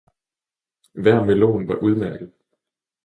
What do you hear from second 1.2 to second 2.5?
melon var udmærket!